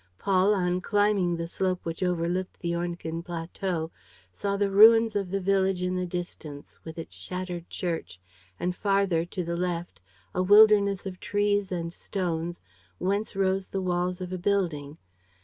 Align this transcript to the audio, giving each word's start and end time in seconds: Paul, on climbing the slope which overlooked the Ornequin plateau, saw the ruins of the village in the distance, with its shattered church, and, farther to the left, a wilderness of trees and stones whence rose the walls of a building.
Paul, 0.17 0.55
on 0.55 0.81
climbing 0.81 1.37
the 1.37 1.47
slope 1.47 1.81
which 1.85 2.01
overlooked 2.01 2.59
the 2.61 2.75
Ornequin 2.75 3.21
plateau, 3.21 3.91
saw 4.33 4.57
the 4.57 4.71
ruins 4.71 5.15
of 5.15 5.29
the 5.29 5.39
village 5.39 5.83
in 5.83 5.95
the 5.95 6.07
distance, 6.07 6.79
with 6.83 6.97
its 6.97 7.15
shattered 7.15 7.69
church, 7.69 8.19
and, 8.59 8.75
farther 8.75 9.25
to 9.25 9.43
the 9.43 9.55
left, 9.55 10.01
a 10.33 10.41
wilderness 10.41 11.05
of 11.05 11.19
trees 11.19 11.71
and 11.71 11.93
stones 11.93 12.61
whence 12.97 13.35
rose 13.35 13.67
the 13.67 13.79
walls 13.79 14.21
of 14.21 14.33
a 14.33 14.39
building. 14.39 14.97